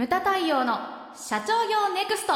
[0.00, 0.78] ムタ太陽の
[1.14, 2.32] 社長業ネクスト。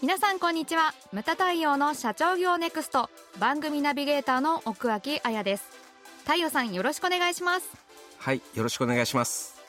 [0.00, 0.94] 皆さんこんにちは。
[1.12, 3.10] ムタ太陽の社長業ネクスト。
[3.38, 5.68] 番組ナビゲーターの奥脇彩です。
[6.20, 7.68] 太陽さんよろしくお願いします。
[8.16, 9.61] はいよろしくお願いします。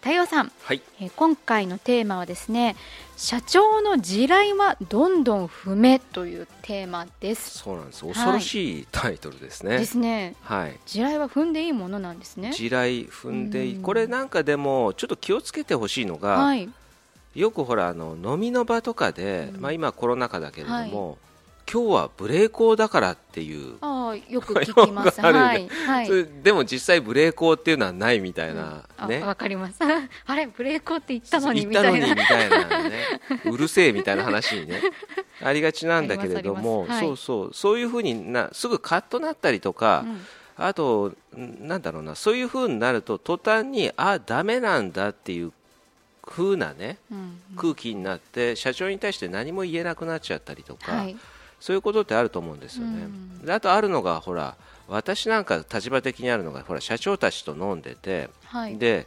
[0.00, 0.82] 太陽さん、はい。
[1.00, 2.76] えー今回のテーマはですね
[3.16, 7.58] 社長の地雷はどんどん踏めというテーマです。
[7.58, 8.06] そうなんです。
[8.06, 9.76] 恐ろしいタイトルですね。
[9.78, 10.36] ですね。
[10.42, 10.78] はい。
[10.86, 12.52] 地雷は踏んでいいものなんですね。
[12.52, 13.82] 地雷踏んでいうん。
[13.82, 16.68] これなんかでもちょっと気をつけてほしいのが、はい。
[17.34, 19.60] よくほらあの飲みの場とかで、うん。
[19.60, 21.18] まあ、今コロナ禍だけれども、
[21.70, 23.76] 今日はブレーコーだからっていう、
[24.14, 25.20] よく聞きます。
[25.20, 26.08] はいはい。
[26.42, 29.08] でも実際ブレーコーっていうのはないみたいな、うん。
[29.08, 29.78] ねあわかります。
[30.26, 30.46] あれ？
[30.46, 31.66] ブレーコーって言ったのに？
[31.66, 32.14] みたいな。
[32.14, 32.92] みたいなね。
[33.44, 34.80] うるせえみたいな話にね。
[35.42, 37.54] ありがちなんだけれども、そうそう。
[37.54, 40.26] そういうふうになすぐカッとなったりとか、うん。
[40.56, 42.14] あとんなんだろうな。
[42.14, 45.52] そういうふうになると途端にあダメなんだっていう
[46.26, 47.40] 風なねうん。
[47.56, 51.16] 空気になって社長に対して何も言えなくなっちゃったりとか、はい
[51.60, 53.04] そういうことってあると思うんですよね。
[53.04, 53.44] うん。
[53.44, 54.56] であとあるのがほら
[54.88, 58.78] 私なんか立場的にあるのがほら社長たちと飲んでて、はい。
[58.78, 59.06] で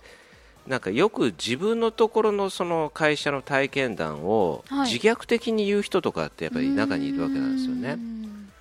[0.68, 4.92] なんかよく自分のところのその会社の体験談をはい。
[4.92, 7.94] 自虐的に言う人とかってやっぱり中にいるわけなんですようね。
[7.96, 8.52] ん。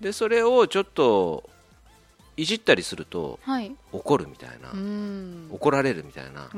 [0.00, 1.48] でそれをちょっと
[2.36, 3.74] いじったりするとはい。
[3.92, 5.48] 怒るみたいな、うん。
[5.52, 6.48] 怒られるみたいな、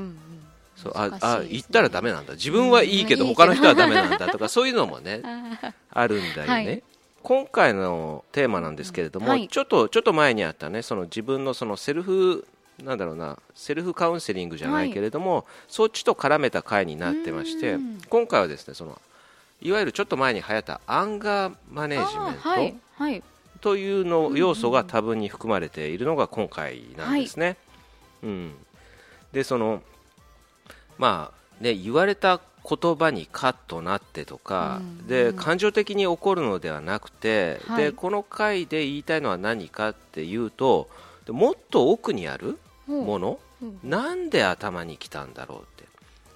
[0.77, 1.19] そうあね。
[1.21, 2.35] あ言ったらダメなんだ。
[2.35, 6.83] 自分はいいけどうん他の人はダメなんだとかそういうのもねあ あるんだよね、はい。
[7.23, 9.49] 今回のテーマなんですけれども、はい。
[9.49, 12.47] ちょっとちょっと前にあったねその自分のそのセルフ
[12.85, 18.01] なんだろうなセルフカウンセリングじゃないけれども、そっちと絡めた回になってましてうん。
[18.09, 19.01] 今回はですねその
[19.63, 23.23] いわゆるちょっと前に流行ったアンガーマネあージメント、はいはい。
[23.61, 27.57] というの要素が多分に含まれているのが今回なんですね。
[28.23, 28.55] うん、
[29.33, 29.83] でその
[30.99, 35.07] まあね言われた言葉にカッとなってとか、うん。
[35.07, 37.85] で感情的に怒るのではなくて、はい。
[37.85, 40.89] でこの回で言いたいのは何かっていうと
[41.27, 43.79] でもっと奥にあるもの、うん。
[43.85, 45.87] なんで頭に来たんだろうって。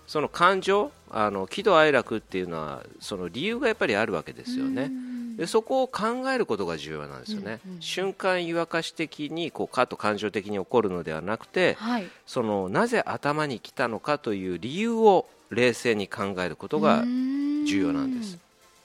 [0.07, 4.83] その感情あの喜怒哀楽っていうのはその理由がやっぱりあるわけですよね。
[4.85, 5.10] うん
[5.41, 12.07] でそこを考えることが重要なんですよね、うんうん瞬間湯沸かし的にこうカッと感情的に起こるのではなくてはい。
[12.27, 18.39] そのなぜ頭に来たのかという理由を冷静に考えることが重要なんです。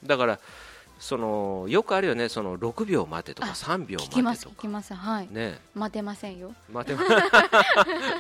[0.05, 0.39] だから
[0.97, 4.35] そのよくあるよねその6秒待てとかあ3秒待てとか。
[4.35, 4.93] す聞きます。
[4.93, 5.27] はい。
[5.29, 5.59] ね。
[5.73, 6.55] 待てませんよ。
[6.71, 6.95] 待て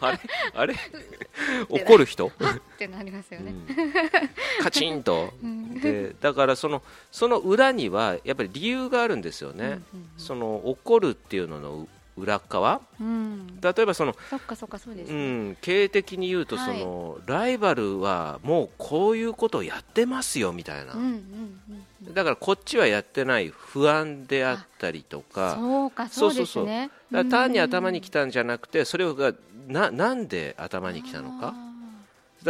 [0.01, 0.19] あれ？
[0.53, 0.75] あれ？
[1.69, 2.31] 怒る人、 っ
[2.77, 3.51] てなりますよね。
[3.51, 4.63] うん。
[4.63, 5.33] カチンと。
[5.41, 6.81] うんで だからその
[7.11, 9.81] その裏にはやっぱり理由があるんですよね、
[10.17, 11.87] その怒るっていうのの
[12.17, 12.81] 裏側。
[12.99, 13.07] うん。
[13.07, 16.79] うん例えばその、そっかそっかそうですうねん、経営的に言うとはい。
[16.79, 25.55] その、ライバルはもうこういうことをやってますよみたいな、うんうんうんだからこっちはやってない不安であったりとか。
[25.55, 26.91] そうかそうですね。
[27.31, 29.33] 単に頭にき来たんじゃなくてそれが
[29.67, 31.47] ななんで頭に来たのか。
[31.47, 31.55] だか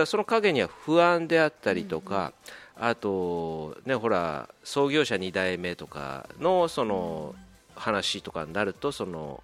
[0.01, 2.33] らその陰には不安であったりとか、
[2.77, 7.35] あと、ね、ほら創業者2代目とかのその
[7.75, 9.43] 話とかになるとその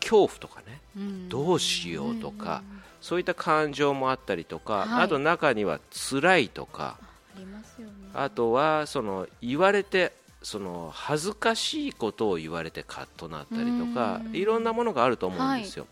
[0.00, 0.80] 恐怖とかね
[1.28, 2.62] どうしようとか
[3.00, 5.04] そういった感情もあったりとか、はい。
[5.04, 6.96] あと中には辛いとか
[7.36, 7.92] ありますよね。
[8.14, 10.12] あとはその言われて
[10.42, 14.34] その恥ずかしいことを言われてカッとなったりとかうん。
[14.34, 15.86] いろんなものがあると思うんですよ、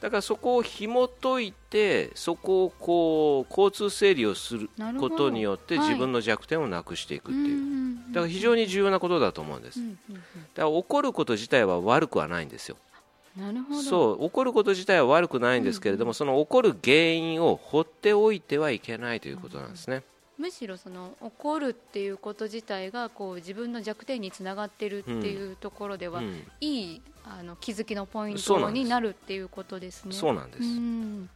[0.00, 5.88] だからそこを紐解いてそこをこう交通整理をすることによってはい。
[5.88, 12.76] 自分の弱点をなくしていくっていう、うんだから非常に重要なことだと思うんです、うんうんだから怒ること自体は悪くはないんですよ。
[12.84, 12.90] うん
[13.36, 13.82] なるほど。
[13.82, 14.24] そう。
[14.24, 20.02] 怒ること自体は悪くないんですけれども、その怒る原因を放っておいてはいけないということなんですね、
[20.40, 26.42] むしろその怒るっていうこと自体がこう自分の弱点につながってるっていうところでは、うん。
[26.62, 30.14] いいあの気づきのポイントになるっていうことですね。
[30.14, 31.28] そうなんです、うん。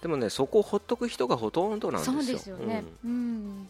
[0.00, 2.22] でもねそこをほっとく人がほとんどなんですよ。
[2.22, 2.84] そうですよね。
[3.04, 3.68] うん。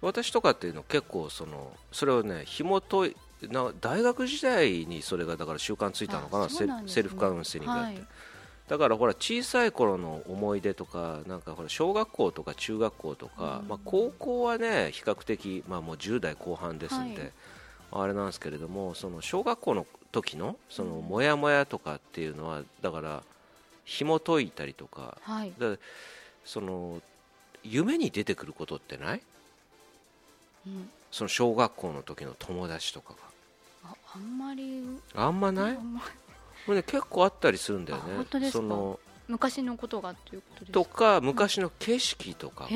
[0.00, 3.10] 私とかっていうのは結構そのそれをね紐解
[3.42, 6.84] いな大学時代にそれがだから習慣ついたのかなね。
[6.86, 8.06] セルフカウンセリングだって、はい
[8.68, 13.68] だからほら小さい頃の思い出とかなんかほら小学校とか中学校とか、うん。
[13.68, 17.32] まあ、高校はね比較的、まあ、もう10代後半ですんで、はい。
[17.92, 23.22] あれなんですけれどもその小学校の時のそのモヤモヤとかっていうのはだから
[23.84, 25.52] 紐解いたりとかはい。
[25.58, 25.76] だ
[26.44, 27.00] その
[27.62, 29.20] 夢に出てくることってない？
[30.66, 30.90] うん。
[31.12, 33.14] その小学校の時の友達とか
[33.84, 34.82] ああんまり
[35.14, 35.76] があんまない？
[35.76, 36.00] あんま
[36.66, 38.04] これね結構あったりするんだよね。
[38.12, 38.58] あ本当ですか？
[38.58, 38.98] その
[39.28, 42.68] 昔のことがということですとか昔の景色とか。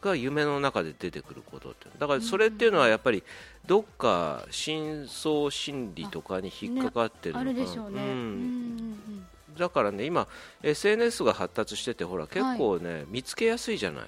[0.00, 3.24] が夢の中で出てくることってだからそれっていうのはやっぱり
[3.66, 7.50] どっか深層心理とかに引っかかってるのかな。
[7.50, 9.26] あるでしょうね、ううん
[9.58, 10.28] だからね今
[10.62, 14.04] SNS が発達しててほら結構ね、見つけやすいじゃない？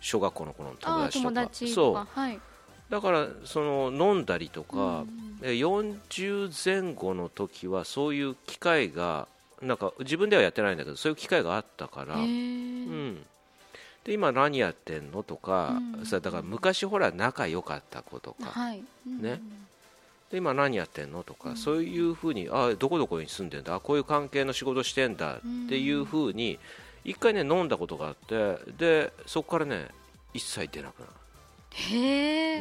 [0.00, 1.34] 小学校の頃の友達とか。
[1.34, 1.94] 友達とそう。
[1.94, 2.40] かはい
[2.90, 9.28] だからその飲んだりとか、うんうんえ40前後の時はそういう機会が
[9.60, 13.16] なんか自分ではやってないんだけどそういう機会があったから、うん、
[14.04, 18.82] で今何やってんのとか、うんさだから昔ほら仲良かった子とか、はい。
[19.06, 19.40] うんね。
[20.30, 26.58] で今何やってんのとか、うんそういうふうにあどこどこに住んでんだあこういう関係の仕事してんだっていうふうに
[27.04, 29.88] 一回ね飲んだことがあってでそこからね
[30.32, 31.12] 一切出なくなる
[31.76, 32.60] へえ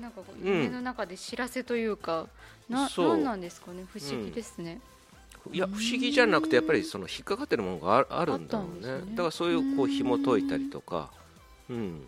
[0.00, 2.26] なんか夢の中で知らせというか、
[2.70, 2.72] う。
[2.72, 3.84] なんなんですかね？
[3.92, 4.80] 不思議ですね、
[5.52, 8.92] いや不思議じゃなくてやっぱりその引っかかってるものがああるんだろうね。
[8.92, 9.00] ね。
[9.10, 11.10] だからそういうこう紐解いたりとか、
[11.70, 12.02] うん、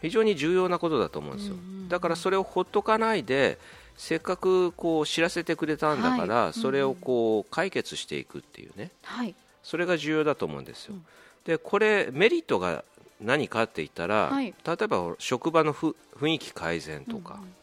[0.00, 1.88] 非常に重要なことだと思うんですよ、うんうんうん。
[1.88, 3.58] だからそれをほっとかないで
[3.96, 6.52] せっかくこう知らせてくれたんだから、はい。
[6.52, 8.90] それをこう解決していくっていうね。
[9.02, 9.34] はい。
[9.62, 11.06] それが重要だと思うんですよ、うん。
[11.46, 12.84] でこれメリットが
[13.20, 14.54] 何かって言ったら、はい。
[14.64, 17.54] 例えば職場のふ雰囲気改善とか、うんうん。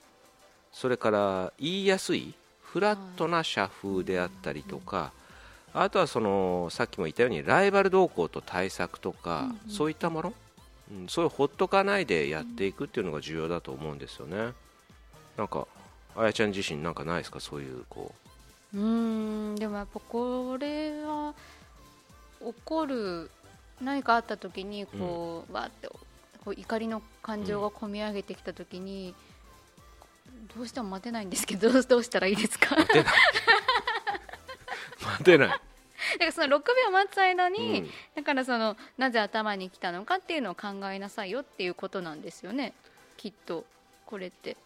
[0.72, 2.34] それから言いやすい
[2.64, 5.12] フラットな社風であったりとか、
[5.74, 9.70] あとはそのさっきも言ったようにライバル動向と対策とか、うんうん。
[9.70, 10.34] そういったもの、
[10.92, 14.54] うん、それをほっとかないでやっていくっていうのが重要だと思うんですよね。
[15.38, 15.68] なんか
[16.16, 17.40] あやちゃん自身なんかないですか？
[17.40, 18.14] そういうこ
[18.74, 18.80] うー
[19.54, 21.34] んでもやっぱこれは
[22.42, 23.32] 怒る
[23.82, 25.88] 何かあった時にこう、わーって
[26.44, 29.14] こう怒りの感情が込み上げてきた時に、
[30.56, 32.76] どうしても待てないんですけど どうしたらいいですか？
[32.76, 33.04] だかう
[35.06, 35.60] 待てない、
[36.20, 37.90] らその6秒待つ間うに、ん。
[38.16, 42.74] だからそのなぜ頭に来たのかっていうのを考えなさいよっていうことなんですよね。
[43.18, 43.66] きっと
[44.06, 44.58] これって。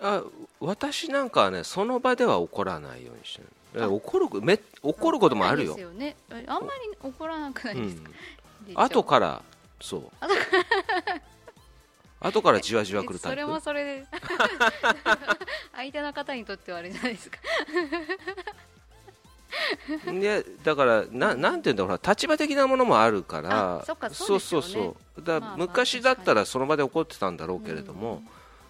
[0.00, 0.22] あ
[0.60, 3.48] 私なんかはねその場では怒らないようにしてる。
[3.92, 5.74] 怒るめ怒ることもあるよ。
[5.74, 6.14] ですよね。
[6.30, 8.16] えあんまり怒らなくないですか、うん
[8.74, 9.42] 後から
[9.80, 10.10] そう。
[12.20, 13.40] 後からじわじわくるタイプ。
[13.40, 14.06] それもそれで。
[15.74, 17.38] 相手の方にとってはあれじゃないですか。
[20.06, 23.80] で だからななんていうんだろうほら立場的なものもあるから。
[23.80, 28.22] あそうそうそうだ昔だったらその場で怒ってたんだろうけれども、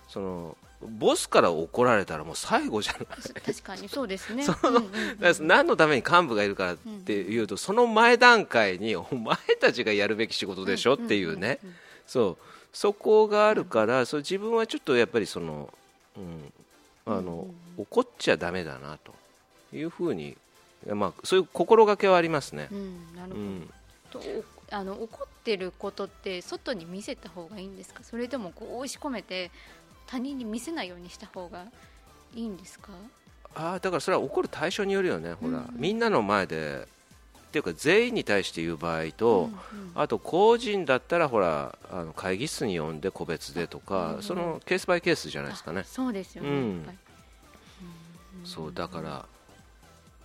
[0.08, 0.56] その
[0.98, 3.04] ボスから怒られたらもう最後じゃない？
[3.40, 4.44] 確かにそうですね。
[4.44, 11.74] そうんうんうん何のために幹部がいるからっていうと、その前段階にお前たちがやるべき仕事でしょっていうね、んんん
[12.06, 12.44] そう。
[12.72, 15.72] そこがあるから、そう自分はちょっとやっぱりその、
[16.16, 16.52] うん
[17.04, 19.14] あのうんうん怒っちゃだめだなと
[19.74, 20.36] いうふうに、
[20.86, 22.68] まあ、そういう心がけはありますね。
[22.70, 23.32] うんなる
[24.12, 28.04] ほど、あの怒ってることって外に見せた方がいいんですか？
[28.04, 29.50] それともこう押し込めて
[30.12, 31.64] 他人に見せないようにした方が
[32.34, 32.92] いいんですか？
[33.54, 35.58] あーだからそれは怒る対象によるよね、ほら。
[35.58, 36.86] うんみんなの前で。
[37.48, 45.80] っていうか全員に対して言う場合と、うんうんあと個人だったらほらあの会議室に呼んで個別でとか、うんそのケースバイケースじゃないですかね。
[45.80, 45.84] あ。
[45.84, 46.98] そうですよね、うん。
[48.44, 49.26] そうだから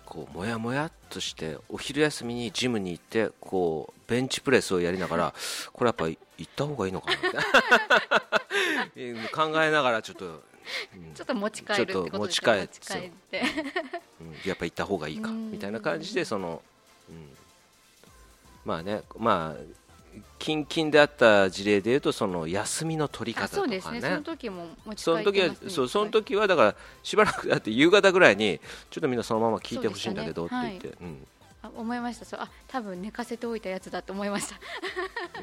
[0.06, 5.34] こうもやもやっとしてお昼休みにジムに行ってこうベンチプレスをやりながら
[5.74, 7.16] これやっぱ行った方がいいのかな
[9.32, 11.14] 考えながらちょっと、うん。
[11.14, 13.42] ちょっと持ち帰るってこと持ち帰って帰って。
[14.20, 14.48] うん。
[14.48, 15.30] やっぱ行った方がいいか。
[15.30, 15.50] うん。
[15.50, 16.62] みたいな感じでその、
[17.08, 17.28] うん。
[18.64, 19.60] まあねまあ
[20.38, 23.80] 近々であった事例でいうとその休みの取りあ方とかね。
[23.80, 24.00] そね。
[24.00, 25.56] その時も持ち帰ってね。
[25.68, 28.60] そうその時はだからしばらくだって夕方ぐらいに
[28.90, 31.26] ちょっとみんなそのまま聞いてほしいんだけどって言って、うん
[31.74, 32.24] あ思いました。
[32.24, 34.56] そうあ多分寝かせておいたやつだと思いました。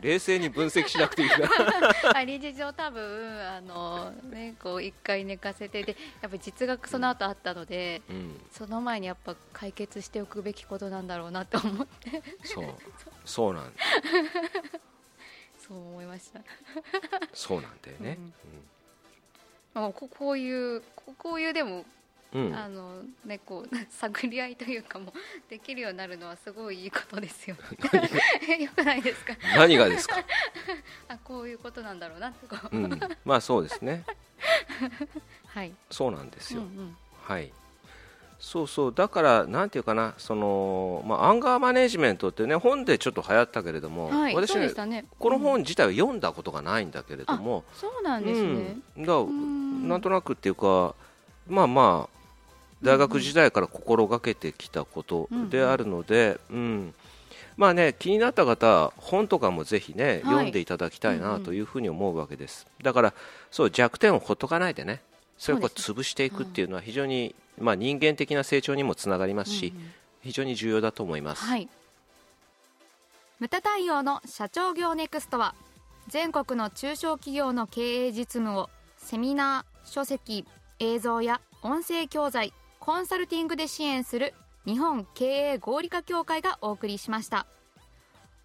[0.01, 8.41] 冷静に分析しなくていいから あ理事長多分あのねこう一回寝かせてでやっぱり実学その後あったので、うん。
[8.51, 12.21] その前にやっぱ解決しておくべきことなんだろうなと思って。
[12.43, 12.65] そう。
[13.25, 13.73] そうなん
[15.67, 16.41] そう思いました、
[17.33, 18.19] そうなんだよね。
[19.73, 21.85] まあ、ここういうここういうでも、
[22.53, 25.13] あのねこう探り合いというかも
[25.49, 27.55] できるようになるのはすごいいいことですよ。
[28.59, 29.33] よくないですか？
[29.55, 30.17] 何がですか、
[31.07, 34.03] あこういうことなんだろうなってこう、うん、まあそうですね。
[35.47, 36.97] はい、そうなんですよ、うんうん。
[37.23, 37.51] はい。
[38.37, 38.93] そうそう。
[38.93, 45.05] だからなんていうかなその、まあ、アンガーマネジメントってね本でちょっと流行ったけれども、はい、私ねね。
[45.17, 49.05] このうん本自体は読んだことがないんだけれども、そうなんですね、うん、
[49.81, 50.93] だなんとなくっていうか
[51.47, 52.15] まあまあ
[52.85, 56.93] 大学時代から心がけてきたことであるので、うん、うん
[57.57, 63.13] まあね、気になった方本とかもぜひね、はい、読んでいただきたいなというふうに思うわけです、だから
[63.49, 65.01] そう弱点をほっとかないでね。
[65.37, 69.91] それを潰していくっていうのは非常に、まあ、人間的な成長にもつながりますし、うんうん、
[70.23, 71.67] 非常に重要だと思います、はい、
[73.39, 75.53] 無駄対応の社長業ネクストは
[76.07, 80.45] 全国の中小企業の経営実務をセミナー書籍
[80.79, 82.53] 映像や音声教材
[82.85, 87.47] コンサルティングで支援する日本経営合理化協会がお送りしました。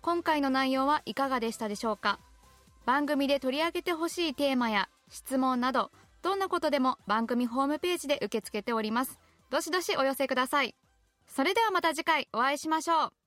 [0.00, 2.18] 今回の内容はいかがでしたでしょうか？
[2.86, 5.90] 番組で取り上げてほしいテーマや質問など
[6.22, 9.18] どんなことでも番組ホームページで受け付けております。
[9.50, 10.74] どしどしお寄せください。
[11.26, 13.19] それではまた次回お会いしましょう。